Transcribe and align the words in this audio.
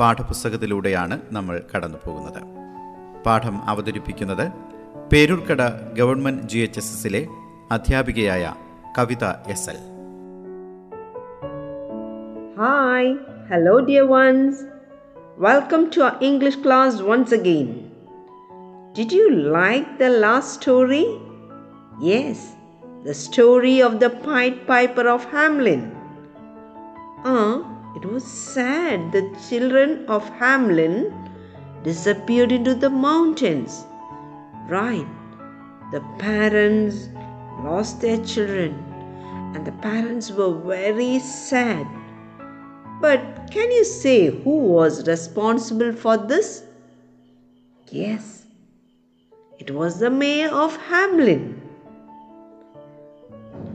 പാഠപുസ്തകത്തിലൂടെയാണ് 0.00 1.16
നമ്മൾ 1.32 1.56
കടന്നു 1.72 1.98
പോകുന്നത് 2.04 2.42
പാഠം 3.26 3.56
അവതരിപ്പിക്കുന്നത് 3.72 4.46
Peroorkada 5.12 5.62
government 5.98 6.46
G 6.52 6.58
H 6.58 6.80
S 6.82 6.94
എസിലെ 6.96 7.22
അധ്യാപികയായ 7.78 8.44
Kavitha 8.98 9.24
S 9.54 9.68
L 9.72 9.80
hello, 13.48 13.72
dear 13.80 14.06
ones. 14.06 14.64
Welcome 15.38 15.90
to 15.90 16.02
our 16.02 16.16
English 16.20 16.56
class 16.56 17.02
once 17.02 17.32
again. 17.32 17.90
Did 18.94 19.12
you 19.12 19.30
like 19.30 19.98
the 19.98 20.08
last 20.08 20.60
story? 20.60 21.04
Yes, 22.00 22.54
the 23.04 23.14
story 23.14 23.82
of 23.82 24.00
the 24.00 24.10
Pied 24.24 24.66
Piper 24.66 25.06
of 25.08 25.26
Hamelin. 25.26 25.82
Ah, 27.24 27.54
it 27.96 28.04
was 28.04 28.24
sad 28.24 29.12
the 29.12 29.22
children 29.48 30.04
of 30.08 30.28
Hamlin 30.40 31.12
disappeared 31.82 32.50
into 32.50 32.74
the 32.74 32.90
mountains. 32.90 33.84
Right, 34.68 35.06
the 35.92 36.00
parents 36.18 37.08
lost 37.60 38.00
their 38.00 38.22
children, 38.24 38.72
and 39.54 39.64
the 39.64 39.72
parents 39.72 40.30
were 40.30 40.52
very 40.52 41.18
sad. 41.18 41.86
But 43.00 43.50
can 43.50 43.70
you 43.70 43.84
say 43.84 44.26
who 44.26 44.56
was 44.58 45.06
responsible 45.06 45.92
for 45.92 46.16
this? 46.16 46.64
Yes, 47.90 48.46
it 49.58 49.70
was 49.70 50.00
the 50.00 50.10
mayor 50.10 50.48
of 50.48 50.76
Hamlin. 50.88 51.60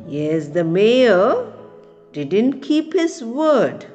Yes, 0.08 0.48
the 0.48 0.64
mayor 0.64 1.54
didn't 2.11 2.61
keep 2.61 2.94
his 2.94 3.23
word. 3.23 3.86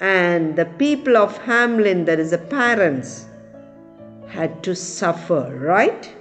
And 0.00 0.56
the 0.56 0.66
people 0.66 1.16
of 1.16 1.38
Hamlin, 1.38 2.04
that 2.06 2.18
is, 2.18 2.32
the 2.32 2.38
parents, 2.38 3.26
had 4.28 4.62
to 4.64 4.74
suffer, 4.74 5.56
right? 5.60 6.12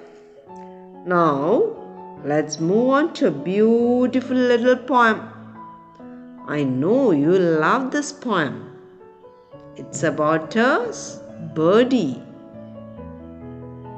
Now, 1.05 1.63
let's 2.23 2.59
move 2.59 2.89
on 2.89 3.13
to 3.15 3.27
a 3.27 3.31
beautiful 3.31 4.37
little 4.37 4.77
poem. 4.77 5.29
I 6.47 6.63
know 6.63 7.11
you 7.11 7.39
love 7.39 7.91
this 7.91 8.11
poem. 8.11 8.69
It's 9.75 10.03
about 10.03 10.55
a 10.55 10.93
birdie. 11.55 12.21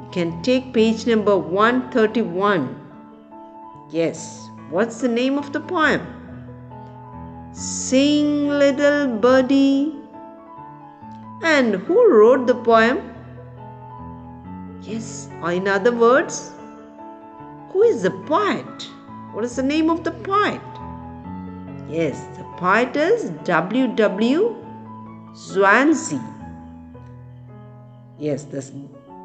You 0.01 0.09
can 0.13 0.41
take 0.41 0.73
page 0.73 1.05
number 1.05 1.37
131. 1.37 2.79
Yes, 3.91 4.47
what's 4.69 5.01
the 5.01 5.09
name 5.09 5.37
of 5.37 5.51
the 5.51 5.59
poem? 5.59 6.14
Sing, 7.56 8.50
little 8.50 9.08
birdie. 9.08 9.95
And 11.42 11.75
who 11.75 12.11
wrote 12.11 12.48
the 12.48 12.56
poem? 12.56 13.00
Yes, 14.81 15.30
or 15.42 15.53
in 15.53 15.66
other 15.66 15.94
words, 15.94 16.52
who 17.72 17.81
is 17.83 18.02
the 18.03 18.11
poet? 18.11 18.89
What 19.32 19.45
is 19.45 19.55
the 19.55 19.64
name 19.64 19.89
of 19.89 20.04
the 20.04 20.11
poet? 20.11 20.60
Yes, 21.89 22.21
the 22.38 22.44
poet 22.58 22.94
is 22.98 23.30
W.W. 23.45 24.55
Swansea. 25.33 26.21
Yes, 28.20 28.44
this 28.44 28.73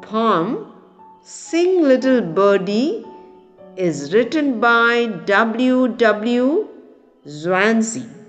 poem, 0.03 0.71
Sing 1.21 1.81
Little 1.81 2.21
Birdie, 2.21 3.05
is 3.75 4.13
written 4.13 4.61
by 4.61 5.07
W.W. 5.25 6.67
Swansea. 7.25 8.20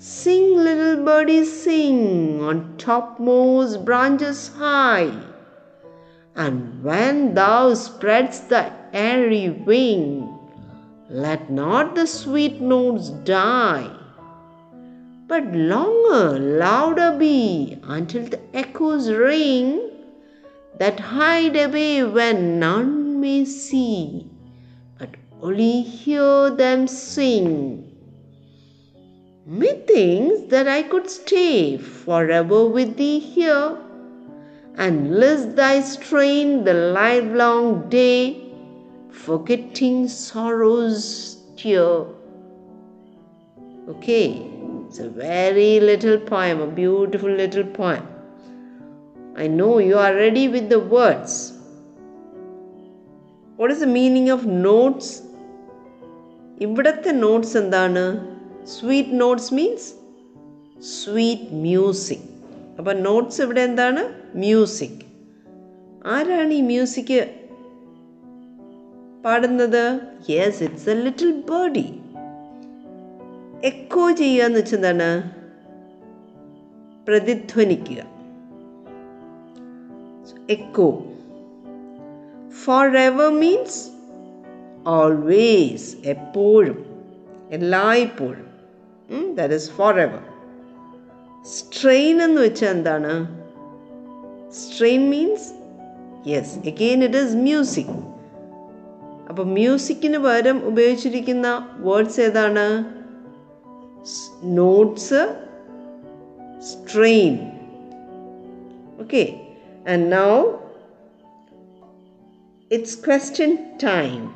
Sing, 0.00 0.54
little 0.54 1.04
birdie, 1.04 1.44
sing 1.44 2.40
on 2.40 2.76
topmost 2.78 3.84
branches 3.84 4.52
high. 4.56 5.12
And 6.36 6.84
when 6.84 7.34
thou 7.34 7.72
spreadst 7.72 8.48
the 8.48 8.70
airy 8.92 9.50
wing, 9.50 10.38
let 11.10 11.50
not 11.50 11.96
the 11.96 12.06
sweet 12.06 12.60
notes 12.60 13.08
die, 13.24 13.90
but 15.26 15.52
longer, 15.52 16.38
louder 16.38 17.16
be 17.18 17.80
until 17.82 18.22
the 18.22 18.40
echoes 18.54 19.10
ring 19.10 19.80
that 20.78 21.00
hide 21.00 21.56
away 21.56 22.04
when 22.04 22.60
none 22.60 23.20
may 23.20 23.44
see, 23.44 24.30
but 24.96 25.16
only 25.42 25.82
hear 25.82 26.50
them 26.50 26.86
sing. 26.86 27.87
Methinks 29.47 30.49
that 30.51 30.67
I 30.67 30.83
could 30.83 31.09
stay 31.09 31.77
forever 31.77 32.65
with 32.67 32.95
thee 32.97 33.19
here 33.19 33.77
and 34.77 35.19
list 35.19 35.55
thy 35.55 35.81
strain 35.81 36.63
the 36.63 36.73
livelong 36.73 37.89
day 37.89 38.43
forgetting 39.09 40.07
sorrow's 40.07 41.37
tear. 41.57 42.05
Okay, 43.89 44.49
it's 44.85 44.99
a 44.99 45.09
very 45.09 45.79
little 45.79 46.17
poem, 46.17 46.61
a 46.61 46.67
beautiful 46.67 47.29
little 47.29 47.65
poem. 47.65 48.07
I 49.35 49.47
know 49.47 49.79
you 49.79 49.97
are 49.97 50.13
ready 50.13 50.47
with 50.47 50.69
the 50.69 50.79
words. 50.79 51.53
What 53.57 53.71
is 53.71 53.79
the 53.79 53.87
meaning 53.87 54.29
of 54.29 54.45
notes? 54.45 55.07
ഇവിടത്തെ 56.65 57.11
notes 57.23 57.55
എന്താണ് 57.61 58.03
sweet 58.64 59.20
notes 59.20 59.54
means 59.54 59.94
sweet 61.04 61.52
music 61.52 62.18
അപ്പം 62.78 63.02
notes 63.02 63.42
ഇവിടെ 63.42 63.60
എന്താണ്? 63.60 64.08
Music 64.34 64.98
ആരാണ് 66.06 66.52
ഈ 66.52 66.60
music 66.60 67.34
പാടുന്നത്? 69.24 70.00
Yes 70.30 70.62
it's 70.62 70.90
a 70.90 70.94
little 70.94 71.32
birdie 71.32 72.00
echo 73.64 74.10
ചെയ്യുക 74.10 74.44
എന്ന് 74.44 74.58
വെച്ചാൽ 74.58 74.76
എന്താണ്? 74.76 75.30
പ്രതിധ്വനിക്കുക. 77.06 78.04
Echo 80.50 81.04
for 82.64 82.96
ever 82.98 83.30
means 83.32 83.88
always 84.86 85.96
എപ്പോഴും 86.04 86.86
എല്ലായ്പ്പോഴും. 87.50 88.47
That 89.08 89.54
is 89.54 89.70
for 89.70 90.00
ever 90.00 90.22
strain 91.46 92.22
എന്ന് 92.22 92.40
വെച്ചാൽ 92.40 92.70
എന്താണ്? 92.70 93.12
Strain 94.52 95.10
means 95.10 95.48
yes 96.28 96.58
again 96.58 97.04
it 97.04 97.16
is 97.16 97.36
music 97.36 97.94
അപ്പോൾ 99.28 99.42
മ്യൂസിക്കിന് 99.42 100.18
പകരം 100.18 100.64
ഉപയോഗിച്ചിരിക്കുന്ന 100.64 101.48
വേർഡ്സ് 101.78 102.20
ഏതാണ്? 102.20 102.66
Notes 104.44 105.22
strain 106.60 107.34
okay 109.00 109.24
and 109.90 110.12
now 110.12 110.30
it's 112.70 112.98
question 113.06 113.56
time 113.84 114.30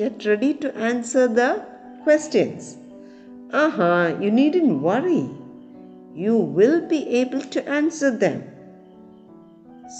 get 0.00 0.28
ready 0.28 0.52
to 0.62 0.66
answer 0.66 1.26
the 1.26 1.44
questions 2.06 2.77
Aha, 3.52 4.18
you 4.20 4.30
needn't 4.30 4.82
worry. 4.82 5.30
You 6.14 6.36
will 6.36 6.86
be 6.86 7.08
able 7.08 7.40
to 7.40 7.66
answer 7.66 8.10
them. 8.10 8.44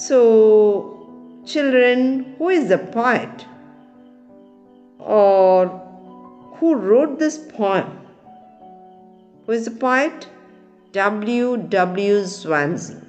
So, 0.01 1.43
children, 1.47 2.35
who 2.37 2.51
is 2.51 2.69
the 2.69 2.77
poet? 2.77 3.47
Or 4.99 5.67
who 6.57 6.75
wrote 6.75 7.19
this 7.19 7.39
poem? 7.39 8.01
Who 9.47 9.53
is 9.53 9.65
the 9.65 9.71
poet? 9.71 10.27
W. 10.93 11.57
W. 11.57 12.27
Swansea. 12.27 13.01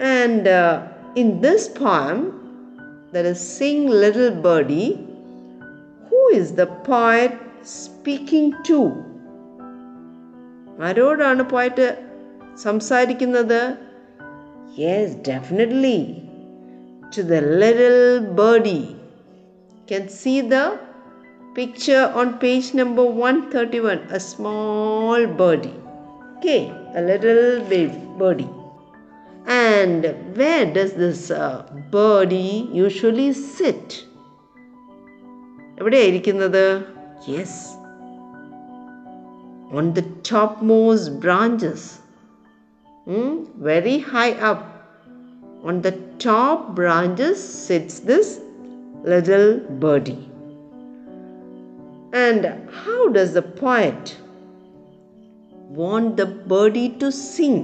And 0.00 0.48
uh, 0.48 0.86
in 1.14 1.42
this 1.42 1.68
poem, 1.68 3.08
that 3.12 3.26
is 3.26 3.38
Sing 3.38 3.86
Little 3.86 4.30
Birdie, 4.30 4.94
who 6.08 6.28
is 6.28 6.54
the 6.54 6.66
poet 6.66 7.38
speaking 7.62 8.54
to? 8.64 9.11
ആരോടാണ് 10.86 11.44
പോയിട്ട് 11.54 11.86
സംസാരിക്കുന്നത് 12.66 13.60
Yes, 14.74 15.14
definitely. 15.22 15.98
To 17.12 17.22
the 17.22 17.40
little 17.62 18.02
birdie. 18.38 18.84
Can 19.88 20.08
see 20.08 20.40
the 20.52 20.62
picture 21.54 22.04
on 22.14 22.38
page 22.38 22.68
number 22.72 23.04
131 23.04 23.98
a 24.10 24.20
small 24.20 25.26
birdie. 25.40 25.76
Okay, 26.36 26.62
a 26.94 27.02
little 27.02 27.42
birdie. 28.20 28.48
And 29.46 30.00
where 30.34 30.64
does 30.78 30.94
this 30.94 31.30
uh, 31.30 31.66
birdie 31.90 32.54
usually 32.84 33.30
sit? 33.56 33.84
എവിടെയാണ് 35.80 36.08
ഇരിക്കുന്നത് 36.10 36.64
yes 37.34 37.60
on 39.78 39.86
the 39.98 40.04
topmost 40.30 41.06
branches. 41.22 41.82
ബ്രാഞ്ചസ് 43.06 43.42
very 43.68 43.96
high 44.12 44.32
up. 44.50 44.62
On 45.68 45.76
the 45.86 45.94
top 46.18 46.74
branches 46.78 47.36
sits 47.66 47.94
this 48.10 48.28
little 49.04 49.48
birdie. 49.82 50.22
And 52.12 52.42
how 52.80 53.02
does 53.08 53.30
the 53.38 53.42
poet 53.42 54.16
want 55.80 56.16
the 56.16 56.28
birdie 56.52 56.90
to 57.02 57.10
sing? 57.34 57.58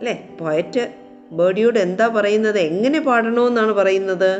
അല്ലേ 0.00 0.14
poet 0.40 0.82
ബേർഡിയോട് 1.32 1.78
എന്താ 1.78 2.06
പറയുന്നത് 2.08 2.58
എങ്ങനെ 2.58 3.00
പാടണമെന്നാണ് 3.00 3.72
പറയുന്നത് 3.72 4.30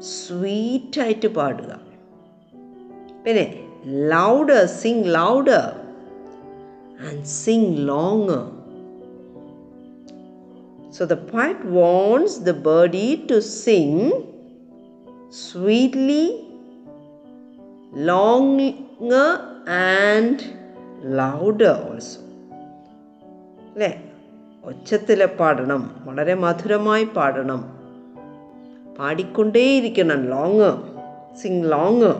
സ്വീറ്റായിട്ട് 0.00 1.26
പാടുക 1.26 1.72
പിന്നെ 3.24 3.44
louder 3.84 4.66
sing 4.80 4.98
louder, 5.18 5.64
and 7.00 7.26
sing 7.26 7.86
longer. 7.86 8.46
So 10.90 11.06
the 11.06 11.16
poet 11.16 11.64
wants 11.64 12.38
the 12.38 12.54
birdie 12.54 13.16
to 13.28 13.42
sing 13.42 13.94
sweetly, 15.30 16.26
longer, 18.10 19.30
and 19.66 20.38
louder 21.20 21.74
also. 21.88 22.18
അല്ലേ 23.74 23.92
ഒച്ചത്തിൽ 24.70 25.20
പാടണം 25.38 25.82
വളരെ 26.06 26.34
മധുരമായി 26.34 27.04
പാടണം 27.04 27.60
പാടിക്കൊണ്ടേയിരിക്കണം 28.98 30.20
long 30.34 30.70
sing 31.40 31.64
long 31.72 32.12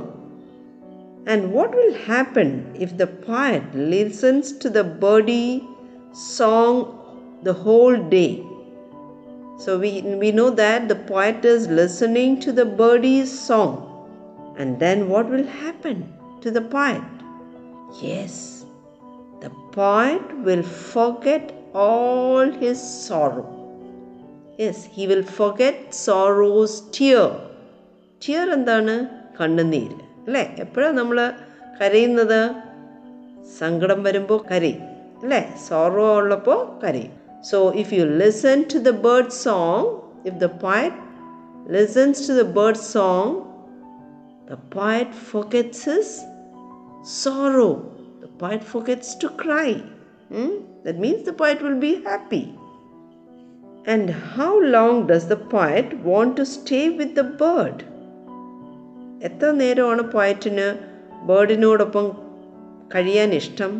And 1.25 1.51
what 1.51 1.75
will 1.75 1.93
happen 1.93 2.71
if 2.73 2.97
the 2.97 3.07
poet 3.07 3.63
listens 3.73 4.51
to 4.59 4.69
the 4.69 4.83
birdie 4.83 5.67
song 6.13 7.39
the 7.43 7.53
whole 7.53 7.97
day? 7.97 8.43
So 9.59 9.77
we, 9.77 10.01
we 10.01 10.31
know 10.31 10.49
that 10.51 10.87
the 10.87 10.95
poet 10.95 11.43
is 11.43 11.67
listening 11.67 12.39
to 12.41 12.51
the 12.51 12.65
birdie's 12.65 13.37
song. 13.37 14.55
And 14.57 14.79
then 14.79 15.09
what 15.09 15.29
will 15.29 15.45
happen 15.45 16.13
to 16.41 16.51
the 16.51 16.61
poet? 16.61 17.01
Yes, 18.01 18.65
the 19.41 19.51
poet 19.71 20.37
will 20.39 20.63
forget 20.63 21.53
all 21.73 22.49
his 22.49 22.81
sorrow. 22.81 23.45
Yes, 24.57 24.85
he 24.85 25.07
will 25.07 25.23
forget 25.23 25.93
sorrow's 25.93 26.81
tear. 26.97 27.25
Tear 28.25 28.45
എന്താണ് 28.57 28.93
കണ്ണുനീര് 29.39 30.00
അല്ലേ 30.27 30.43
എപ്പോഴാണ് 30.65 30.95
നമ്മൾ 30.99 31.19
കരയുന്നത് 31.79 32.39
സങ്കടം 33.59 33.99
വരുമ്പോൾ 34.07 34.39
കരയും 34.51 34.83
അല്ലേ 35.23 35.41
സോറോ 35.67 36.05
ഉള്ളപ്പോൾ 36.21 36.61
കരയും 36.83 37.13
so 37.51 37.59
if 37.83 37.93
you 37.99 38.05
listen 38.23 38.61
to 38.73 38.79
the 38.89 38.93
bird 39.07 39.35
song 39.45 39.85
if 40.29 40.37
the 40.45 40.49
poet 40.65 40.97
listens 41.77 42.25
to 42.29 42.35
the 42.41 42.45
bird 42.59 42.83
song 42.95 43.35
the 44.49 44.57
poet 44.77 45.15
forgets 45.33 45.85
his 45.89 46.17
sorrow. 47.07 47.95
The 48.21 48.27
poet 48.27 48.63
forgets 48.63 49.15
to 49.15 49.29
cry. 49.29 49.81
Hmm? 50.29 50.59
That 50.83 50.99
means 50.99 51.23
the 51.23 51.33
poet 51.33 51.61
will 51.61 51.79
be 51.79 52.03
happy. 52.03 52.53
And 53.85 54.09
how 54.09 54.59
long 54.61 55.07
does 55.07 55.27
the 55.27 55.37
poet 55.37 55.97
want 55.99 56.35
to 56.37 56.45
stay 56.45 56.89
with 56.89 57.15
the 57.15 57.23
bird? 57.23 57.85
എത്ര 59.22 59.50
നേരമാണ് 59.52 60.02
പോയറ്റിന് 60.12 60.68
ബേർഡിനോടൊപ്പം 61.26 62.06
കഴിയാൻ 62.94 63.34
ഇഷ്ടം 63.34 63.72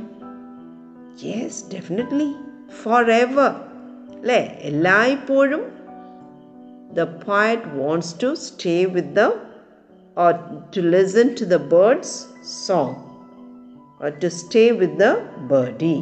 yes 1.25 1.65
definitely 1.75 2.29
for 2.83 3.11
ever 3.15 3.51
അല്ലേ? 4.17 4.41
എല്ലായ്പ്പോഴും 4.63 5.63
the 6.93 7.03
poet 7.25 7.69
wants 7.75 8.23
to 8.23 8.35
stay 8.43 8.85
with 8.87 9.15
the 9.15 9.23
or 10.17 10.33
to 10.77 10.81
listen 10.89 11.29
to 11.41 11.45
the 11.45 11.59
birds 11.73 12.17
song 12.67 12.97
to 14.23 14.29
stay 14.39 14.71
with 14.73 14.99
the 14.99 15.09
birdie 15.47 15.97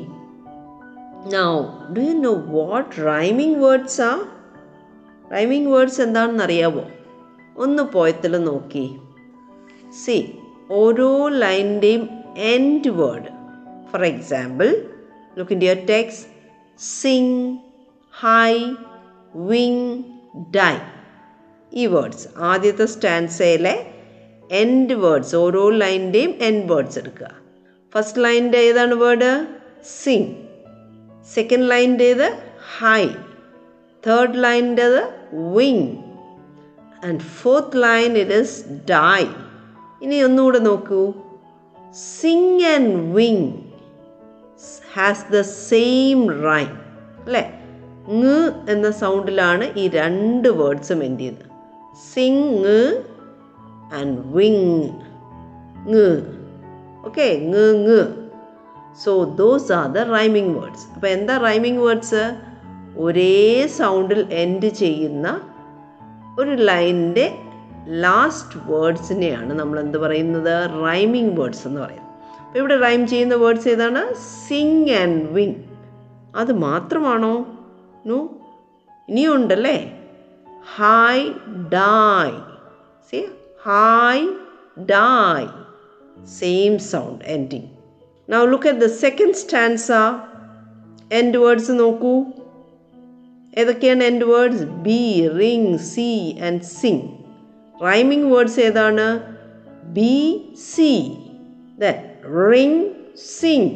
now 1.34 1.48
do 1.94 2.00
you 2.00 2.14
know 2.20 2.34
what 2.50 3.06
rhyming 3.06 3.58
words 3.64 4.00
ആ 4.00 4.12
rhyming 5.32 5.68
words 5.68 6.00
എന്താണെന്ന് 6.02 6.42
അറിയാവോ 6.42 6.84
ഒന്ന് 7.56 7.82
പോയത്തിൽ 7.92 8.44
നോക്കി. 8.44 8.84
C. 9.92 10.34
ഓരോ 10.70 11.28
ലൈനിന്റെയും 11.28 12.10
end 12.36 12.88
word 12.88 13.24
for 13.90 14.04
example 14.04 14.86
look 15.38 15.52
in 15.52 15.62
your 15.62 15.86
text 15.90 16.26
sing 16.78 17.56
high 18.20 18.74
wing 19.34 20.02
die 20.56 20.76
ഈ 21.72 21.86
words 21.86 22.28
ആദ്യത്തെ 22.38 22.84
സ്റ്റാൻസയിലെ 22.84 23.86
എൻഡ് 24.50 24.92
വേർഡ്സ് 24.92 25.36
ഓരോ 25.36 25.70
ലൈനിന്റെയും 25.70 26.34
എൻഡ് 26.40 26.72
വേർഡ്സ് 26.72 26.98
എടുക്കുക. 26.98 27.30
ഫസ്റ്റ് 27.94 28.24
ലൈനിന്റെ 28.24 28.58
ഏതാണ് 28.58 28.94
word 28.94 29.46
sing 30.02 30.36
second 31.34 31.70
ലൈനിന്റേത് 31.70 32.38
high 32.78 33.06
third 34.06 34.44
ലൈനിന്റെത് 34.44 35.00
wing 35.52 35.96
and 37.04 37.20
fourth 37.20 37.82
line 37.82 38.18
it 38.18 38.30
is 38.30 38.68
die 38.90 39.24
ഇനി 40.02 40.22
ഒന്നുകൂടെ 40.22 40.58
നോക്കൂ. 40.58 41.12
Sing 41.92 42.62
and 42.62 43.14
wing 43.14 43.52
has 44.94 45.32
the 45.32 45.40
same 45.40 46.42
rhyme 46.42 46.78
അല്ലേങ് 47.24 48.50
എന്ന 48.70 48.90
സൗണ്ടിലാണ് 48.90 49.72
ഈ 49.76 49.88
രണ്ട് 49.88 50.48
വേർഡ്സും 50.48 51.04
എൻഡ് 51.04 51.20
ചെയ്യുന്നത്. 51.20 51.44
സിങ് 52.14 52.66
ആൻഡ് 53.92 54.18
വിങ് 54.36 54.88
ങ്. 55.88 56.20
ഓക്കെ 57.06 57.40
ങ് 57.42 57.88
ങ്. 57.88 58.06
So 59.04 59.24
those 59.24 59.72
are 59.72 59.92
the 59.92 59.98
rhyming 59.98 60.58
words 60.58 60.94
അപ്പോൾ 60.94 61.06
എന്താ 61.06 61.36
റൈമിംഗ് 61.36 61.80
വേർഡ്സ് 61.80 62.36
ഒരേ 62.96 63.66
സൗണ്ടിൽ 63.66 64.26
എൻഡ് 64.32 64.68
ചെയ്യുന്ന 64.68 65.40
ഒരു 66.38 66.50
ലൈനിന്റെ 66.50 67.49
ലാസ്റ്റ് 67.88 68.70
വേർഡ്സിനെയാണ് 68.70 69.52
നമ്മൾ 69.52 69.80
എന്ത് 69.80 69.98
പറയുന്നത്? 69.98 70.70
റൈമിംഗ് 70.84 71.40
വേർഡ്സ് 71.40 71.68
എന്ന് 71.68 71.80
പറയുന്നത്. 71.80 72.10
അപ്പോൾ 72.46 72.58
ഇവിടെ 72.58 72.80
റൈം 72.80 73.06
ചെയ്യുന്ന 73.06 73.34
വേർഡ്സ് 73.34 73.68
ഏതാണ്? 73.68 74.14
സിങ് 74.48 74.90
ആൻഡ് 74.90 75.30
വിങ് 75.30 75.54
അത് 76.36 76.52
മാത്രമാണോ? 76.52 77.58
No? 78.06 78.28
ഇനിയുണ്ടല്ലേ? 79.08 79.96
High 80.76 81.28
die 81.72 82.38
see 83.10 83.28
high 83.62 84.28
die 84.84 85.48
same 86.26 86.78
sound 86.78 87.24
ending 87.24 87.68
now 88.28 88.44
look 88.44 88.68
at 88.68 88.78
the 88.78 88.86
second 88.86 89.34
stanza 89.34 89.92
end 91.12 91.36
words 91.36 91.72
നോക്കൂ. 91.72 92.24
ഏതൊക്കെയാണ് 93.58 94.04
end 94.04 94.24
words 94.24 94.62
bring 95.28 95.78
see 95.78 96.38
and 96.46 96.62
sing 96.62 97.19
rhyming 97.84 98.34
words 98.34 98.60
ഏതാണ്? 98.60 99.06
Be 99.92 100.14
see 100.74 100.92
ring 102.40 102.80
sing 103.38 103.70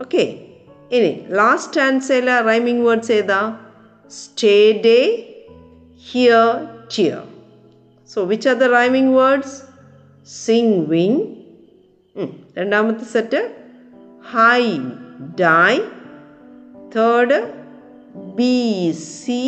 okay 0.00 0.24
ഇനി 0.92 1.10
last 1.30 1.80
ആൻസേല 1.80 2.40
rhyming 2.40 2.86
words 2.86 3.12
ഏതാ? 3.12 3.40
Stay 4.10 4.72
day 4.84 4.98
here 6.12 6.48
cheer 6.90 7.20
so 8.10 8.24
which 8.24 8.48
are 8.48 8.56
the 8.56 8.62
rhyming 8.62 9.16
words 9.16 9.56
sing 10.26 10.86
wing 10.86 11.20
രണ്ടാമത്തെ 12.58 13.04
set 13.04 13.40
high 14.32 14.60
die 15.40 15.72
third 16.96 17.38
be 18.36 18.56
see 18.92 19.42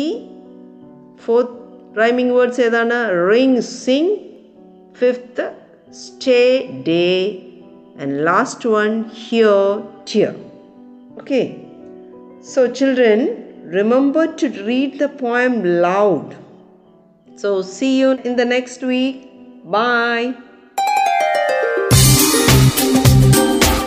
fourth 1.25 1.64
rhyming 1.95 2.33
words 2.37 2.63
ഏതാണ് 2.67 2.99
ring 3.31 3.61
sing 3.75 4.15
fifth 4.99 5.45
stay 6.03 6.41
day 6.89 7.03
and 8.01 8.15
last 8.29 8.71
one 8.77 8.91
here 9.21 9.61
tear 10.11 10.33
okay 11.19 11.45
So, 12.43 12.71
children, 12.71 13.21
remember 13.67 14.27
to 14.35 14.47
read 14.63 14.99
the 14.99 15.07
poem 15.11 15.63
loud. 15.81 16.35
So, 17.29 17.63
see 17.63 17.99
you 17.99 18.11
in 18.19 18.35
the 18.35 18.45
next 18.45 18.83
week. 18.83 19.15
Bye. 19.67 20.27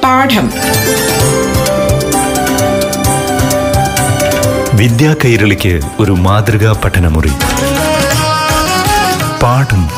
പാഠം 0.03 0.47
വിദ്യാ 4.81 5.13
കൈരളിക്ക് 5.23 5.73
ഒരു 6.01 6.15
മാതൃകാ 6.27 6.73
പഠനമുറി 6.83 7.33
പാഠം. 9.43 9.89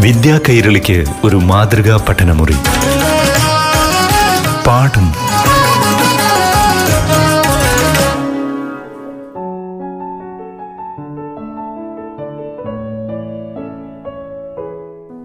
വിദ്യാ 0.00 0.40
കൈരളിക്ക് 0.48 1.04
ഒരു 1.24 1.36
മാതൃകാ 1.36 1.96
പഠനമുറി. 1.96 2.56
പാഠം 4.66 5.12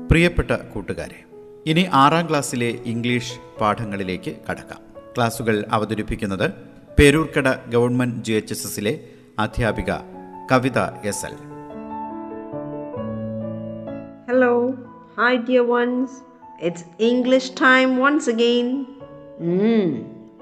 പ്രിയപ്പെട്ട 0.08 0.52
കൂട്ടുകാരെ 0.52 1.33
ഇനി 1.66 1.90
ആറാം 1.94 2.30
ക്ലാസ്സിലെ 2.30 2.68
ഇംഗ്ലീഷ് 2.86 3.36
പാഠങ്ങളിലേക്ക് 3.62 4.32
കടക്കാം. 4.50 4.80
ക്ലാസുകൾ 5.18 5.66
അവതരിപ്പിക്കുന്നത് 5.72 6.48
Peroorkada 7.00 7.56
government 7.70 8.24
G 8.24 8.32
H 8.32 8.54
S 8.54 8.68
എസിലെ 8.68 8.94
അധ്യാപിക 9.40 9.92
Kavitha 10.52 10.80
S 11.04 11.26
L 11.26 11.36
hello 14.30 14.54
hi 15.18 15.38
dear 15.38 15.66
ones 15.68 16.18
it's 16.62 16.86
English 17.00 17.52
time 17.64 18.02
once 18.02 18.30
again 18.30 18.70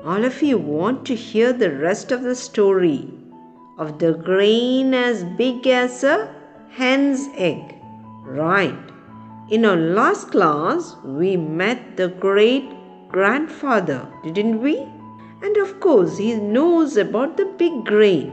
all 0.06 0.26
of 0.26 0.44
you 0.44 0.56
want 0.56 1.00
to 1.10 1.14
hear 1.32 1.52
the 1.52 1.64
rest 1.84 2.16
of 2.16 2.24
the 2.24 2.32
story 2.32 3.00
of 3.80 3.94
the 4.00 4.10
grain 4.30 4.96
as 4.96 6.06
hen's 6.78 7.30
egg 7.42 7.68
right 8.40 8.91
In 9.52 9.66
our 9.66 9.76
last 9.76 10.32
class, 10.32 10.96
we 11.04 11.36
met 11.36 11.98
the 11.98 12.08
great 12.08 12.70
grandfather, 13.10 14.08
didn't 14.24 14.62
we? 14.62 14.78
And 15.44 15.58
of 15.58 15.82
course, 15.82 16.18
he 16.18 16.36
knows 16.36 16.96
about 16.96 17.36
the 17.36 17.44
big 17.58 17.84
grain. 17.84 18.32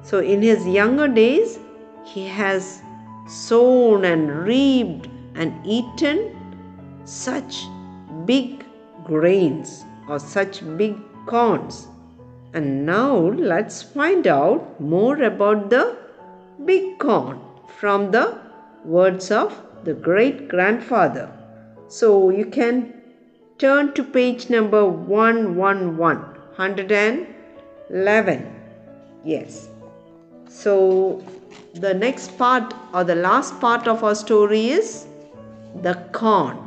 So, 0.00 0.20
in 0.20 0.40
his 0.40 0.66
younger 0.66 1.06
days, 1.06 1.58
he 2.02 2.26
has 2.28 2.80
sown 3.28 4.06
and 4.06 4.30
reaped 4.46 5.06
and 5.34 5.52
eaten 5.66 6.34
such 7.04 7.66
big 8.24 8.64
grains 9.04 9.84
or 10.08 10.18
such 10.18 10.62
big 10.78 10.96
corns. 11.26 11.88
And 12.54 12.86
now 12.86 13.14
let's 13.52 13.82
find 13.82 14.26
out 14.26 14.80
more 14.80 15.22
about 15.24 15.68
the 15.68 15.98
big 16.64 16.98
corn 16.98 17.38
from 17.66 18.10
the 18.12 18.38
words 18.86 19.30
of 19.30 19.63
the 19.84 19.94
great 19.94 20.48
grandfather. 20.48 21.30
So 21.88 22.30
you 22.30 22.46
can 22.46 22.94
turn 23.58 23.92
to 23.94 24.02
page 24.02 24.50
number 24.50 24.84
111, 24.86 25.96
111. 25.96 28.46
Yes. 29.24 29.68
So 30.48 31.22
the 31.74 31.94
next 31.94 32.36
part 32.38 32.74
or 32.92 33.04
the 33.04 33.14
last 33.14 33.60
part 33.60 33.86
of 33.86 34.02
our 34.02 34.14
story 34.14 34.70
is 34.70 35.06
the 35.82 35.94
corn. 36.12 36.58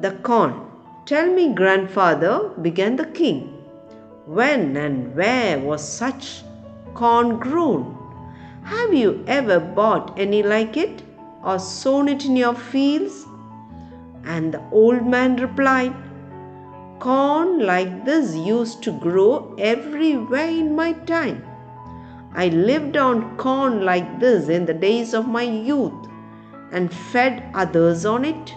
The 0.00 0.12
corn. 0.22 0.64
Tell 1.06 1.32
me, 1.32 1.54
grandfather, 1.54 2.50
began 2.60 2.96
the 2.96 3.06
king. 3.06 3.54
When 4.26 4.76
and 4.76 5.14
where 5.16 5.58
was 5.58 5.82
such 5.86 6.42
corn 6.94 7.38
grown? 7.38 7.94
Have 8.64 8.92
you 8.92 9.24
ever 9.26 9.58
bought 9.58 10.18
any 10.18 10.42
like 10.42 10.76
it 10.76 11.02
or 11.42 11.58
sown 11.58 12.08
it 12.08 12.24
in 12.24 12.36
your 12.36 12.54
fields? 12.54 13.26
And 14.24 14.52
the 14.52 14.62
old 14.70 15.06
man 15.06 15.36
replied, 15.36 15.94
Corn 16.98 17.60
like 17.64 18.04
this 18.04 18.34
used 18.34 18.82
to 18.82 18.92
grow 18.92 19.54
everywhere 19.58 20.48
in 20.48 20.74
my 20.74 20.92
time. 20.92 21.44
I 22.34 22.48
lived 22.48 22.96
on 22.96 23.36
corn 23.36 23.84
like 23.84 24.20
this 24.20 24.48
in 24.48 24.66
the 24.66 24.74
days 24.74 25.14
of 25.14 25.28
my 25.28 25.42
youth 25.42 26.08
and 26.72 26.92
fed 26.92 27.42
others 27.54 28.04
on 28.04 28.24
it. 28.24 28.54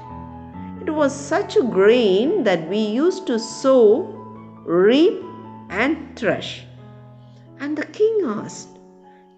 It 0.82 0.90
was 0.90 1.16
such 1.16 1.56
a 1.56 1.64
grain 1.64 2.44
that 2.44 2.68
we 2.68 2.80
used 2.80 3.28
to 3.28 3.40
sow, 3.40 4.04
reap, 4.66 5.24
and 5.70 6.18
thresh. 6.18 6.64
And 7.60 7.78
the 7.78 7.86
king 7.86 8.22
asked, 8.26 8.80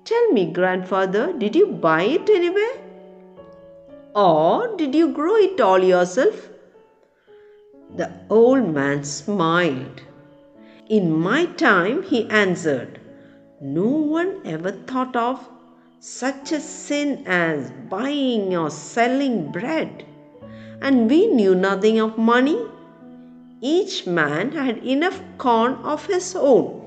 Tell 0.06 0.32
me, 0.32 0.52
grandfather, 0.52 1.34
did 1.34 1.56
you 1.56 1.68
buy 1.68 2.04
it 2.04 2.30
anywhere? 2.30 2.83
Or 4.16 4.76
did 4.78 4.94
you 4.94 5.12
grow 5.12 5.36
it 5.36 5.60
all 5.60 5.84
yourself? 5.84 6.50
The 7.96 8.12
old 8.30 8.74
man 8.74 9.04
smiled. 9.04 10.02
In 10.88 11.12
my 11.12 11.46
time, 11.46 12.04
he 12.04 12.30
answered, 12.30 13.00
no 13.60 13.88
one 13.88 14.42
ever 14.46 14.72
thought 14.72 15.16
of 15.16 15.48
such 16.00 16.52
a 16.52 16.60
sin 16.60 17.24
as 17.26 17.72
buying 17.90 18.56
or 18.56 18.70
selling 18.70 19.52
bread, 19.52 20.06
and 20.82 21.10
we 21.10 21.28
knew 21.28 21.56
nothing 21.56 22.00
of 22.00 22.18
money. 22.18 22.60
Each 23.62 24.06
man 24.06 24.52
had 24.52 24.80
enough 24.86 25.22
corn 25.38 25.76
of 25.84 26.06
his 26.06 26.36
own. 26.36 26.86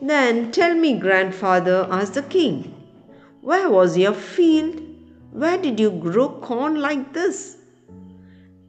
Then 0.00 0.50
tell 0.52 0.74
me, 0.74 0.98
grandfather, 0.98 1.86
asked 1.90 2.14
the 2.14 2.22
king, 2.22 2.74
where 3.42 3.68
was 3.68 3.98
your 3.98 4.14
field? 4.14 4.85
Where 5.36 5.58
did 5.58 5.78
you 5.78 5.90
grow 5.90 6.30
corn 6.30 6.76
like 6.80 7.12
this? 7.12 7.58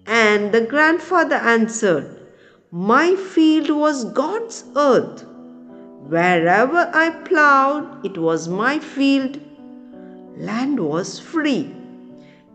And 0.06 0.52
the 0.52 0.60
grandfather 0.60 1.36
answered, 1.36 2.28
My 2.72 3.16
field 3.16 3.70
was 3.70 4.04
God's 4.04 4.66
earth. 4.76 5.24
Wherever 6.10 6.92
I 6.94 7.12
plowed, 7.24 8.06
it 8.06 8.18
was 8.18 8.50
my 8.50 8.80
field. 8.80 9.40
Land 10.36 10.82
was 10.82 11.18
free. 11.18 11.74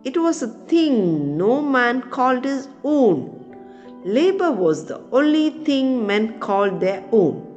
It 0.05 0.19
was 0.19 0.43
a 0.43 0.49
thing 0.73 1.39
no 1.39 1.63
man 1.63 2.03
called 2.03 2.45
his 2.45 2.69
own. 2.85 3.57
Labor 4.05 4.53
was 4.53 4.85
the 4.85 5.01
only 5.11 5.49
thing 5.65 6.07
men 6.07 6.39
called 6.39 6.81
their 6.81 7.03
own. 7.13 7.49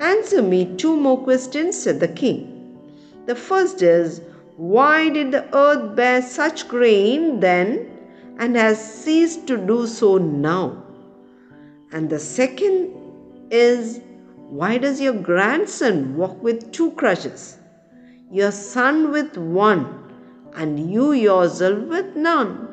Answer 0.00 0.42
me 0.42 0.74
two 0.76 0.96
more 0.96 1.22
questions, 1.22 1.80
said 1.80 2.00
the 2.00 2.08
king. 2.08 2.50
The 3.26 3.36
first 3.36 3.82
is, 3.82 4.20
why 4.56 5.08
did 5.08 5.32
the 5.32 5.44
earth 5.56 5.96
bear 5.96 6.22
such 6.22 6.68
grain 6.68 7.40
then 7.40 7.90
and 8.38 8.56
has 8.56 9.02
ceased 9.02 9.46
to 9.46 9.56
do 9.56 9.86
so 9.86 10.18
now? 10.18 10.82
And 11.92 12.08
the 12.08 12.18
second 12.18 12.90
is, 13.50 14.00
why 14.36 14.78
does 14.78 15.00
your 15.00 15.14
grandson 15.14 16.16
walk 16.16 16.42
with 16.42 16.72
two 16.72 16.92
crutches, 16.92 17.58
your 18.30 18.50
son 18.50 19.10
with 19.10 19.36
one, 19.36 19.86
and 20.54 20.90
you 20.90 21.12
yourself 21.12 21.84
with 21.88 22.16
none? 22.16 22.68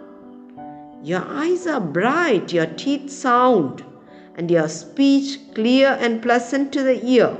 Your 1.03 1.23
eyes 1.25 1.67
are 1.67 1.79
bright, 1.79 2.51
your 2.51 2.65
teeth 2.65 3.09
sound, 3.09 3.83
and 4.35 4.49
your 4.49 4.67
speech 4.67 5.39
clear 5.53 5.97
and 5.99 6.21
pleasant 6.21 6.71
to 6.73 6.83
the 6.83 7.05
ear. 7.05 7.37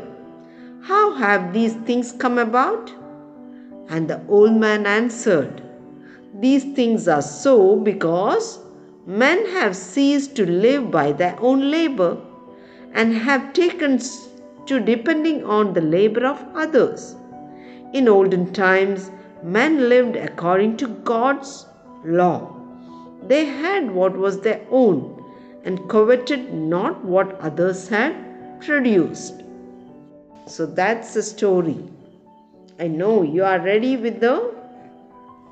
How 0.84 1.14
have 1.16 1.54
these 1.54 1.74
things 1.74 2.12
come 2.12 2.38
about? 2.38 2.92
And 3.90 4.10
the 4.10 4.22
old 4.28 4.54
man 4.54 4.86
answered, 4.86 5.62
These 6.40 6.64
things 6.76 7.08
are 7.08 7.22
so 7.22 7.76
because 7.76 8.60
men 9.06 9.46
have 9.48 9.76
ceased 9.76 10.36
to 10.36 10.46
live 10.46 10.92
by 10.92 11.12
their 11.12 11.36
own 11.40 11.72
labor 11.72 12.18
and 12.94 13.14
have 13.14 13.54
taken 13.54 14.00
to 14.66 14.80
depending 14.80 15.44
on 15.46 15.74
the 15.74 15.82
labor 15.82 16.26
of 16.26 16.44
others. 16.54 17.16
In 17.94 18.10
olden 18.10 18.52
times, 18.52 19.12
men 19.42 19.88
lived 19.88 20.16
according 20.16 20.78
to 20.78 20.88
God's 20.88 21.66
law. 22.04 22.54
They 23.28 23.46
had 23.46 23.92
what 23.92 24.18
was 24.18 24.42
their 24.42 24.62
own 24.70 25.24
and 25.64 25.90
coveted 25.90 26.54
not 26.54 27.04
what 27.04 27.40
others 27.40 27.88
had 27.88 28.16
produced. 28.62 29.44
So 30.46 30.66
that's 30.66 31.14
the 31.14 31.24
story. 31.24 31.78
I 32.80 32.88
know 32.88 33.24
you 33.24 33.44
are 33.44 33.60
ready 33.60 33.98
with 33.98 34.20
the 34.20 34.54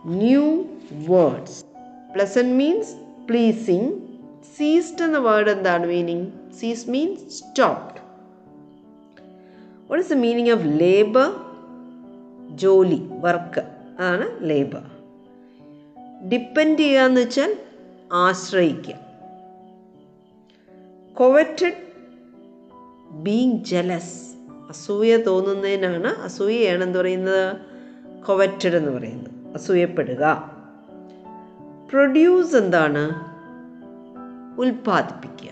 new 0.06 0.70
words. 1.08 1.64
Pleasant 2.14 2.54
means 2.56 2.88
pleasing. 3.28 3.86
Ceased 4.56 5.00
എന്ന 5.06 5.20
word 5.28 5.50
എന്താണ് 5.54 5.86
meaning 5.94 6.28
ceased 6.60 6.86
means 6.96 7.24
stopped 7.40 7.92
What 9.90 10.00
is 10.04 10.08
the 10.14 10.20
meaning 10.26 10.50
of 10.56 10.62
labor? 10.84 11.28
ജോലി 12.64 13.00
work 13.24 13.62
അതാണ് 13.98 14.26
labour 14.50 14.84
depend 16.32 16.78
ചെയ്യുക 16.82 17.08
എന്ന് 17.08 17.24
വെച്ചാൽ 17.24 17.52
ആശ്രയിക്കുക 18.26 18.98
കൊവറ്റഡ് 21.16 21.80
being 23.26 23.58
jealous 23.72 24.16
അസൂയ 24.70 25.18
തോന്നുന്നതിനാണ് 25.18 26.08
അസൂയയാണ് 26.08 26.84
എന്ത് 26.84 27.00
പറയുന്നത്? 27.00 27.58
കൊവറ്റഡ് 28.28 28.76
എന്ന് 28.76 28.92
പറയുന്നത്. 28.92 29.56
അസൂയപ്പെടുക. 29.56 30.54
പ്രൊഡ്യൂസ് 31.92 32.56
എന്താണ്? 32.56 33.36
ഉൽപ്പാദിപ്പിക്കുക. 34.60 35.50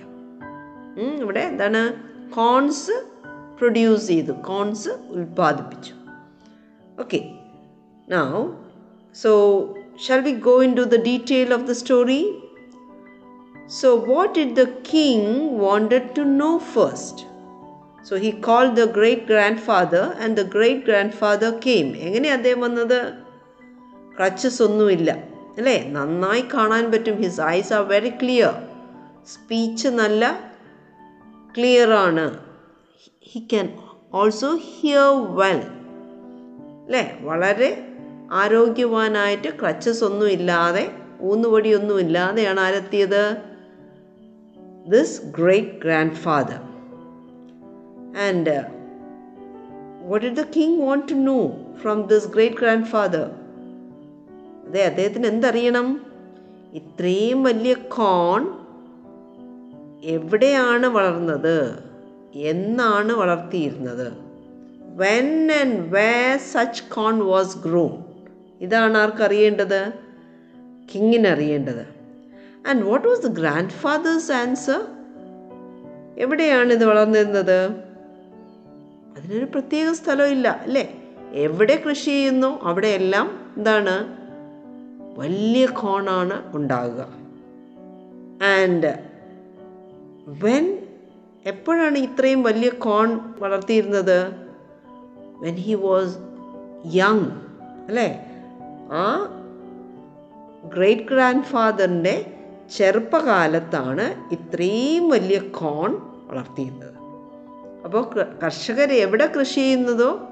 ഇവിടെ 1.22 1.40
എന്താണ്? 1.40 1.94
കോൺസ് 2.34 3.04
പ്രൊഡ്യൂസ് 3.58 4.08
ചെയ്തു. 4.08 4.32
Corns 4.32 4.90
ഉൽപ്പാദിപ്പിച്ചു. 4.90 5.94
Okay 7.00 7.30
now 8.10 8.48
so 9.22 9.30
shall 10.08 10.20
we 10.20 10.32
go 10.32 10.64
into 10.76 10.82
the 10.82 11.04
detail 11.04 11.54
of 11.54 11.64
the 11.64 11.72
story 11.72 12.38
so 13.68 13.96
what 13.96 14.40
it 14.40 14.62
the 14.62 14.64
king 14.94 15.60
wanted 15.60 16.16
to 16.18 16.22
know 16.22 16.58
to 16.58 17.33
know 18.10 18.24
he 18.24 18.30
call 18.30 18.68
the 18.68 18.84
great 18.84 19.22
grandfather 19.58 20.02
and 20.02 20.38
the 20.38 20.42
great 20.42 20.86
grandfather 21.12 21.60
came 21.66 21.98
എങ്ങനെയാണ് 21.98 22.38
അദ്ദേഹം 22.38 22.62
വന്നത്? 22.62 23.14
Crutches 24.18 24.64
ഒന്നുമില്ല 24.64 25.12
അല്ലേ? 25.58 25.90
നന്നായി 25.90 26.46
കാണാൻ 26.54 26.92
പറ്റും. 26.92 27.16
His 27.16 27.42
eyes 27.42 27.74
are 27.74 27.88
very 27.88 28.10
clear 28.10 28.54
speech 29.34 29.88
നല്ല 29.88 30.54
clear 31.58 31.92
ആണ്. 31.92 32.40
He 33.24 33.40
can 33.40 33.78
also 34.14 34.56
hear 34.56 35.36
well 35.36 35.62
അല്ലേ? 36.86 37.18
വളരെ 37.22 37.88
ആരോഗ്യവാനായിട്ട് 38.32 39.50
ക്രച്ചസ് 39.62 40.04
ഒന്നും 40.04 40.30
ഇല്ലാതെ 40.30 40.92
ഊന്നുവടിയൊന്നും 41.22 42.00
ഇല്ലാതെയാണ് 42.00 42.60
ആരെത്തിയത്? 42.60 43.38
This 44.88 45.22
great 45.22 45.82
grandfather 46.12 46.73
and 48.18 48.50
uh, 48.50 50.24
did 50.24 50.36
the 50.36 50.42
king 50.42 50.82
want 50.82 51.08
to 51.12 51.14
know 51.14 51.40
know 51.86 52.08
this 52.08 52.28
great 52.28 52.56
grandfather 52.86 53.32
അതെ 54.68 54.84
അദ്ദേഹത്തിന് 54.84 55.28
എന്തറിയണം? 55.28 56.02
ഇത്രയും 56.74 57.44
വലിയ 57.44 57.74
കോൺ 57.74 58.60
എവിടെയാണ് 60.04 60.88
വളർന്നത്? 60.88 61.76
എന്നാണ് 62.36 63.14
വളർത്തിയിരുന്നത്? 63.14 64.12
When 64.96 65.52
and 65.52 65.80
where 65.80 66.38
such 66.38 66.84
corn 66.96 67.20
was 67.20 67.58
grown 67.58 68.06
ഇതാണ് 68.62 68.98
ആർക്കറിയേണ്ടത്? 68.98 69.94
കിങ്ങിന് 70.94 71.28
അറിയേണ്ടത് 71.28 71.86
and 72.68 72.84
what 72.84 73.08
was 73.08 73.22
the 73.22 73.28
grandfather's 73.70 74.32
answer 74.32 74.82
എവിടെയാണ് 76.18 76.74
ഇത് 76.74 76.86
വളർന്നിരുന്നത്? 76.86 77.93
അതിനൊരു 79.18 79.46
പ്രത്യേക 79.46 79.92
സ്ഥലമില്ല 79.92 80.48
അല്ലേ? 80.48 81.00
എവിടെ 81.32 81.84
കൃഷി 81.90 82.06
ചെയ്യുന്നു 82.06 82.60
അവിടെയെല്ലാം 82.62 83.54
എന്താണ്? 83.58 84.24
വലിയ 85.20 85.66
കോണാണ് 85.66 86.56
ഉണ്ടാകുക 86.56 87.02
ആൻഡ് 88.44 89.10
വെൻ 90.28 90.88
എപ്പോഴാണ് 91.46 91.98
ഇത്രയും 91.98 92.44
വലിയ 92.44 92.70
കോൺ 92.70 93.20
വളർത്തിയിരുന്നത്? 93.40 94.34
വെൻ 95.42 95.56
ഹി 95.56 95.74
വാസ് 95.74 96.18
യങ് 96.96 97.32
അല്ലേ? 97.88 98.26
ആ 98.92 99.28
ഗ്രേറ്റ് 100.74 101.02
ഗ്രാൻഡ് 101.02 101.44
ഫാദറിന്റെ 101.44 102.36
ചെറുപ്പകാലത്താണ് 102.78 104.34
ഇത്രയും 104.34 105.10
വലിയ 105.10 105.40
കോൺ 105.40 106.02
വളർത്തിയിരുന്നത്. 106.28 107.03
അപ്പോൾ 107.86 108.14
കർഷകർ 108.44 108.94
എവിടെ 108.94 109.34
കൃഷി 109.40 109.56
ചെയ്യുന്നതോ 109.56 110.30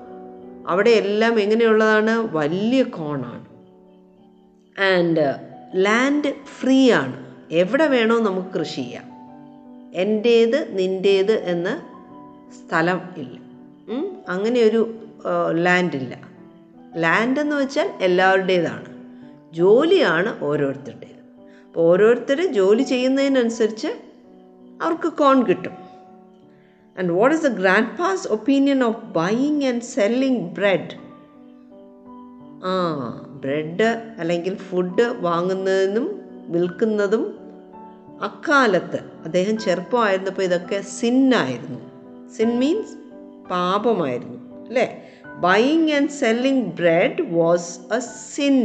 അവിടെ 0.67 0.89
എല്ലാം 0.89 1.39
എങ്ങനെയുള്ളതാണ്? 1.39 2.35
വലിയ 2.35 2.83
കോണാണ്. 2.83 3.45
ആൻഡ് 4.81 5.35
ലാൻഡ് 5.75 6.33
ഫ്രീ 6.59 6.91
ആണ്. 6.91 7.35
എവിടെ 7.51 7.87
വേണോ 7.87 8.19
നമുക്ക് 8.19 8.47
കൃഷി 8.47 8.75
ചെയ്യാം. 8.75 9.03
എന്റേത് 9.93 10.77
നിന്റേത് 10.77 11.31
എന്ന 11.31 11.81
സ്ഥലം 12.51 13.01
ഇല്ല? 13.17 13.37
അങ്ങനെ 14.27 14.61
ഒരു 14.61 14.95
ലാൻഡ് 15.51 15.95
ഇല്ല. 15.95 16.19
ലാൻഡ് 16.95 17.39
എന്ന് 17.39 17.55
വെച്ചാൽ 17.55 17.89
എല്ലാവരുടേതാണ്. 18.01 18.85
ജോലിയാണ് 19.53 20.43
ഓരോരുത്തരുടേത്. 20.43 21.41
അപ്പോൾ 21.67 21.81
ഓരോരുത്തർ 21.81 22.53
ജോലി 22.53 22.83
ചെയ്യുന്നതിനനുസരിച്ച് 22.83 23.87
അവർക്ക് 24.81 25.13
കോൺ 25.13 25.43
കിട്ടും. 25.43 25.90
And 26.97 27.11
what 27.11 27.31
is 27.35 27.41
the 27.47 27.53
grandpa's 27.61 28.23
opinion 28.37 28.79
of 28.87 28.95
buying 29.13 29.57
and 29.69 29.81
selling 29.95 30.37
bread? 30.53 30.85
ആ 32.63 32.73
ബ്രെഡ് 33.43 33.89
അല്ലെങ്കിൽ 34.19 34.55
ഫുഡ് 34.55 35.05
വാങ്ങുന്നതിനും 35.19 36.07
വിൽക്കുന്നതും 36.47 37.23
അക്കാലത്ത്. 38.21 38.99
അദ്ദേഹം 39.25 39.57
ചെറുപ്പമായിരുന്നപ്പോൾ 39.57 40.41
ഇതൊക്കെ 40.41 40.81
സിന്നായിരുന്നു. 40.81 41.79
സിൻ 42.29 42.49
മീൻസ് 42.59 42.93
പാപമായിരുന്നു 43.49 44.67
അല്ലേ? 44.67 44.85
Buying 45.39 45.91
and 45.91 46.09
selling 46.09 46.61
bread 46.61 47.21
was 47.21 47.79
a 47.93 47.99
sin 48.35 48.59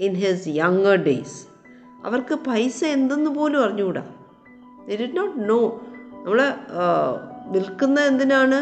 in 0.00 0.14
his 0.14 0.48
younger 0.48 0.96
days 0.96 1.38
അവർക്ക് 2.04 2.34
പൈസ 2.34 2.84
എന്തെന്ന് 2.84 3.30
പോലും 3.30 3.64
അറിഞ്ഞുകൂടാ. 3.64 4.04
ദി 4.88 4.96
ഡിഡ് 4.96 5.16
നോട്ട് 5.16 5.48
നോ 5.48 5.60
നമ്മൾ 6.22 6.40
വിൽക്കുന്ന 7.46 8.00
എന്തിനാണ്? 8.00 8.58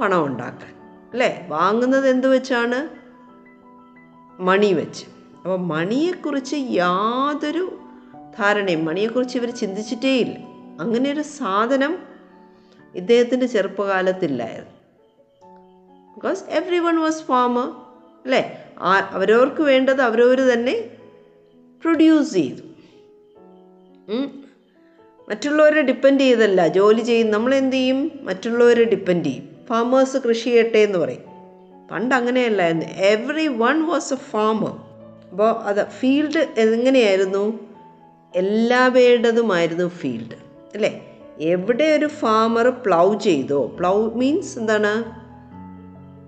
പണം 0.00 0.24
ഉണ്ടാക്കാൻ. 0.24 0.72
അല്ലേ? 1.12 1.30
വാങ്ങുന്നത് 1.48 2.08
എന്ത് 2.08 2.26
വെച്ചാണ്? 2.26 2.78
മണി 4.42 4.72
വെച്ച്. 4.72 5.04
അപ്പോൾ 5.36 5.58
മണിയെക്കുറിച്ച് 5.58 6.56
യാതൊരു 6.58 7.64
ധാരണയും 8.38 8.84
മണിയെക്കുറിച്ച് 8.84 9.38
ഇവർ 9.38 9.50
ചിന്തിച്ചിട്ടേയില്ല 9.50 10.36
അങ്ങനെ 10.80 11.12
ഒരു 11.12 11.22
സാധനം 11.38 11.92
ഇദ്ദേഹത്തിന്റെ 12.94 13.46
ചെറുപ്പകാലത്തില്ലായിരുന്നു. 13.46 14.74
Because 16.14 16.44
every 16.50 16.78
one 16.78 16.96
was 17.00 17.22
farmer 17.22 17.68
അല്ലേ 18.24 18.42
അവരവർക്ക് 19.10 19.62
വേണ്ടത് 19.62 20.02
അവരവർ 20.02 20.40
തന്നെ 20.40 20.74
പ്രൊഡ്യൂസ് 21.82 22.32
ചെയ്തു. 22.32 22.62
മറ്റുള്ളവരെ 25.28 25.82
ഡിപ്പെൻഡ് 25.82 26.20
ചെയ്തല്ല. 26.20 26.68
ജോലി 26.68 27.00
ചെയ്യും. 27.00 27.30
നമ്മൾ 27.30 27.54
എന്ത് 27.54 27.76
ചെയ്യും? 27.76 28.12
മറ്റുള്ളവരെ 28.22 28.84
ഡിപ്പെൻഡ് 28.84 29.24
ചെയ്യും. 29.24 29.48
ഫാമേഴ്സ് 29.68 30.16
കൃഷി 30.16 30.44
ചെയ്യട്ടെ 30.44 30.78
എന്ന് 30.78 30.98
പറയും. 30.98 31.34
പണ്ട് 31.90 32.14
അങ്ങനെയല്ലായിരുന്നു 32.14 32.86
every 32.86 33.46
one 33.46 33.86
was 33.86 34.14
a 34.14 34.16
farmer 34.16 34.76
അപ്പോൾ 35.30 35.62
അത് 35.62 35.88
ഫീൽഡ് 35.88 36.60
എങ്ങനെയായിരുന്നു? 36.60 37.58
എല്ലാ 38.34 38.76
എല്ലാവരുടേതുമായിരുന്നു 38.76 39.88
ഫീൽഡ് 39.88 40.34
അല്ലേ? 40.74 41.18
എവിടെ 41.40 41.84
ഒരു 41.84 42.06
ഫാമർ 42.06 42.68
പ്ലൗ 42.68 43.18
ചെയ്തോ? 43.18 43.76
പ്ലൗ 43.78 44.10
മീൻസ് 44.10 44.58
എന്താണ്? 44.58 45.04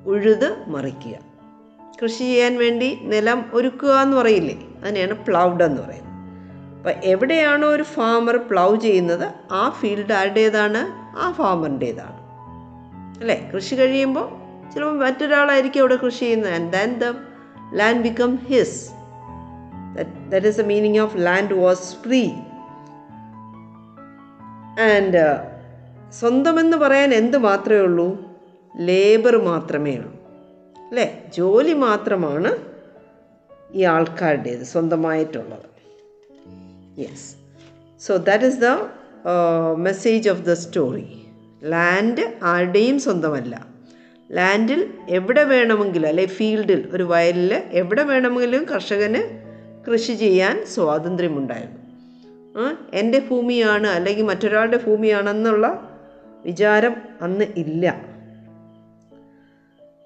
ഉഴുത് 0.08 0.56
മറിക്കുക. 0.66 1.18
കൃഷി 2.02 2.18
ചെയ്യാൻ 2.18 2.58
വേണ്ടി 2.58 2.98
നിലം 3.02 3.44
ഒരുക്കുക 3.52 3.88
എന്ന് 3.88 4.16
പറയില്ലേ? 4.16 4.68
അതിനെയാണ് 4.82 5.26
പ്ലൗഡ് 5.26 5.64
എന്ന് 5.64 5.82
പറയുന്നത്. 5.82 6.05
അപ്പം 6.86 7.00
എവിടെയാണോ 7.04 7.68
ഒരു 7.68 7.82
ഫാമർ 7.82 8.36
പ്ലൗ 8.36 8.76
ചെയ്യുന്നത് 8.76 9.34
ആ 9.52 9.68
ഫീൽഡ് 9.68 10.12
ആരുടേതാണ്? 10.12 10.78
ആ 11.18 11.32
ഫാമറിന്റേതാണ് 11.32 12.16
അല്ലേ? 13.20 13.50
കൃഷി 13.54 13.74
കഴിയുമ്പോൾ 13.74 14.28
ചിലപ്പോൾ 14.70 14.98
മറ്റൊരാളായിരിക്കും 14.98 15.80
അവിടെ 15.80 15.96
കൃഷി 15.96 16.18
ചെയ്യുന്നത്. 16.18 16.52
And 16.52 16.72
then 16.72 16.98
the 16.98 17.14
land 17.74 18.02
become 18.02 18.36
his 18.36 18.90
that 20.28 20.46
is 20.46 20.60
the 20.60 20.64
meaning 20.64 20.98
of 20.98 21.16
land 21.16 21.54
was 21.54 21.96
free 21.96 22.30
and 24.80 25.24
സ്വന്തമെന്ന് 26.12 26.76
പറയാൻ 26.76 27.14
എന്ത് 27.14 27.38
മാത്രമേ 27.38 27.80
ഉള്ളൂ? 27.80 28.24
ലേബർ 28.76 29.36
മാത്രമേ 29.36 29.96
ഉള്ളൂ. 29.96 30.12
അല്ലേ? 30.88 31.22
ജോലി 31.36 31.72
മാത്രമാണ് 31.72 32.56
ഈ 33.72 33.82
ആൾക്കാരുടേത് 33.82 34.62
സ്വന്തമായിട്ടുള്ളത്. 34.62 35.75
Yes 36.98 37.36
so 38.00 38.16
that 38.16 38.44
is 38.44 38.58
the 38.58 38.66
message 39.74 40.30
of 40.30 40.42
the 40.42 40.52
story 40.52 41.08
land 41.64 42.34
ആരുടെയും 42.42 42.98
സ്വന്തമല്ല. 42.98 43.66
ലാൻഡിൽ 44.32 44.92
എവിടെ 45.08 45.44
വേണമെങ്കിലും 45.44 46.08
അല്ലെ 46.08 46.26
ഫീൽഡിൽ 46.26 46.88
ഒരു 46.92 47.02
വയലിൽ 47.02 47.62
എവിടെ 47.70 48.02
വേണമെങ്കിലും 48.02 48.64
കർഷകന് 48.64 49.40
കൃഷി 49.86 50.12
ചെയ്യാൻ 50.12 50.66
സ്വാതന്ത്ര്യമുണ്ടായിരുന്നു. 50.66 51.82
എന്റെ 52.92 53.18
ഭൂമിയാണ് 53.18 53.86
അല്ലെങ്കിൽ 53.86 54.24
മറ്റൊരാളുടെ 54.24 54.76
ഭൂമിയാണെന്നുള്ള 54.86 55.92
വിചാരം 56.44 56.96
അന്ന് 57.22 57.44
ഇല്ല. 57.56 57.86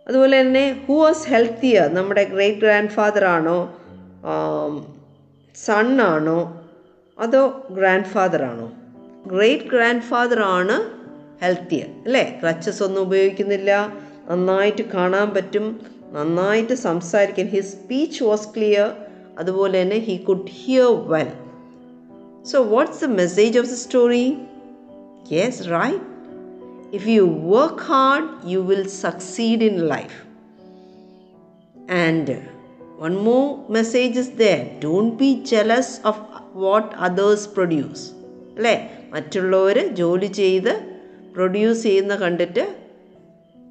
അതുപോലെ 0.09 0.40
തന്നെ 0.40 0.85
ഹൂ 0.87 1.03
വാസ് 1.05 1.29
ഹെൽത്തിയർ 1.29 1.94
നമ്മുടെ 1.94 2.24
ഗ്രേറ്റ് 2.24 2.59
ഗ്രാൻഡ് 2.59 2.90
ഫാദർ 2.90 3.24
ആണോ 3.24 3.59
സണ്ണാണോ 5.55 6.60
അതോ 7.20 7.66
ഗ്രാൻഡ് 7.70 8.04
ഫാദർ 8.04 8.42
ആണോ? 8.42 8.72
ഗ്രേറ്റ് 9.26 9.64
ഗ്രാൻഡ് 9.64 10.02
ഫാദർ 10.02 10.40
ആണ് 10.40 10.76
ഹെൽത്തിയർ 11.44 11.87
അല്ലേ? 12.04 12.38
ക്രച്ചസ് 12.42 12.83
ഒന്നും 12.83 13.00
ഉപയോഗിക്കുന്നില്ല 13.00 13.92
നന്നായിട്ട് 14.30 14.83
കാണാൻ 14.83 15.30
പറ്റും 15.30 15.80
നന്നായിട്ട് 16.12 16.74
സംസാരിക്കാൻ. 16.74 17.46
ഹിസ് 17.46 17.72
സ്പീച്ച് 17.72 18.24
വാസ് 18.24 18.48
ക്ലിയർ 18.56 18.96
അതുപോലെ 19.38 19.83
തന്നെ 19.83 19.96
he 19.96 20.16
could 20.16 20.46
hear 20.46 20.87
well 20.87 21.33
so 22.46 22.62
what's 22.62 23.04
the 23.04 23.09
message 23.09 23.59
of 23.59 23.66
the 23.66 23.72
story 23.72 24.37
yes 25.33 25.70
right 25.70 26.04
if 26.94 27.09
you 27.09 27.22
work 27.22 27.83
hard 27.83 28.28
you 28.44 28.59
will 28.59 28.87
succeed 28.87 29.64
in 29.64 29.78
life 29.78 30.30
And 32.04 32.49
one 33.06 33.16
more 33.16 33.50
message 33.76 34.14
is 34.14 34.28
there. 34.40 34.62
Don't 34.84 35.12
be 35.22 35.28
jealous 35.52 35.88
of 36.04 36.16
what 36.64 36.86
others 37.08 37.40
produce. 37.58 38.02
അല്ലേ? 38.56 38.90
മറ്റുള്ളവർ 39.12 39.86
ജോലി 39.86 40.26
ചെയ്ത് 40.26 41.00
produce 41.34 41.82
ചെയ്യുന്ന 41.82 42.16
കണ്ടിട്ട് 42.16 42.76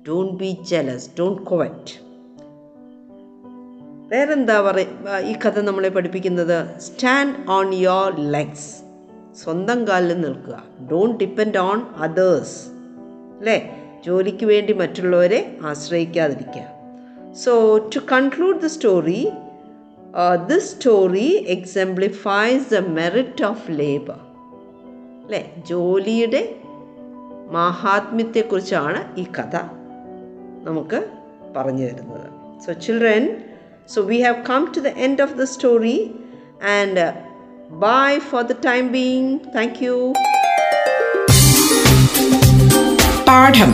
don't 0.07 0.33
be 0.33 0.57
jealous 0.61 1.09
don't 1.19 1.41
covet 1.41 2.09
വേറെന്താ 4.09 4.61
പറയുക 4.61 5.17
ഈ 5.17 5.33
കഥ 5.45 5.59
നമ്മളെ 5.59 5.89
പഠിപ്പിക്കുന്നത്? 5.89 6.79
സ്റ്റാൻഡ് 6.79 7.51
ഓൺ 7.51 7.73
യോർ 7.73 8.31
ലെഗ്സ് 8.31 8.75
സ്വന്തം 9.43 9.87
കാലിൽ 9.87 10.21
നിൽക്കുക. 10.21 10.63
ഡോണ്ട് 10.91 11.23
ഡിപ്പെൻഡ് 11.23 11.57
ഓൺ 11.57 11.81
അതേഴ്സ് 11.81 12.67
അല്ലേ? 13.39 13.77
ജോലിക്ക് 14.05 14.45
വേണ്ടി 14.45 14.73
മറ്റുള്ളവരെ 14.73 15.57
ആശ്രയിക്കാതിരിക്കുക. 15.63 16.78
So 17.43 17.53
to 17.95 17.99
conclude 18.15 18.59
the 18.65 18.69
story 18.77 19.21
this 20.49 20.63
story 20.75 21.29
exemplifies 21.55 22.61
the 22.73 22.81
merit 22.97 23.37
of 23.49 23.57
labor. 23.81 24.19
അല്ലേ 25.23 25.41
ജോലിയുടെ 25.69 26.41
മാഹാത്മ്യത്തെക്കുറിച്ചാണ് 27.57 29.01
ഈ 29.21 29.25
കഥ 29.37 29.55
നമുക്ക് 30.67 30.99
പറഞ്ഞു 31.57 31.83
തരുന്നത്. 31.89 32.27
So 32.65 32.69
children 32.85 33.25
so 33.93 34.01
we 34.09 34.17
have 34.25 34.39
come 34.51 34.65
to 34.77 34.81
the 34.87 34.91
end 35.07 35.23
of 35.27 35.37
the 35.41 35.47
story 35.53 35.97
and 36.77 37.05
bye 37.85 38.09
for 38.31 38.43
the 38.51 38.57
time 38.69 38.85
being 38.97 39.31
thank 39.57 39.79
you 39.87 39.95
പാഠം. 43.29 43.73